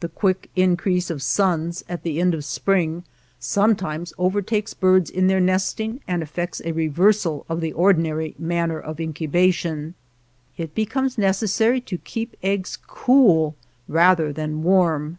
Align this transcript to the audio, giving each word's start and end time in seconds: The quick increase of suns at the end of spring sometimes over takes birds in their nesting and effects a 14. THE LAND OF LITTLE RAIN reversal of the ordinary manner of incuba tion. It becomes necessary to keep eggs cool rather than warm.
The 0.00 0.08
quick 0.08 0.48
increase 0.56 1.10
of 1.10 1.20
suns 1.20 1.84
at 1.86 2.02
the 2.02 2.18
end 2.18 2.32
of 2.32 2.46
spring 2.46 3.04
sometimes 3.38 4.14
over 4.16 4.40
takes 4.40 4.72
birds 4.72 5.10
in 5.10 5.26
their 5.26 5.38
nesting 5.38 6.00
and 6.08 6.22
effects 6.22 6.60
a 6.60 6.72
14. 6.72 6.72
THE 6.74 6.80
LAND 6.82 6.90
OF 6.92 6.96
LITTLE 6.96 7.04
RAIN 7.04 7.06
reversal 7.36 7.46
of 7.50 7.60
the 7.60 7.72
ordinary 7.74 8.34
manner 8.38 8.80
of 8.80 8.96
incuba 8.96 9.52
tion. 9.52 9.94
It 10.56 10.74
becomes 10.74 11.18
necessary 11.18 11.82
to 11.82 11.98
keep 11.98 12.38
eggs 12.42 12.78
cool 12.86 13.54
rather 13.86 14.32
than 14.32 14.62
warm. 14.62 15.18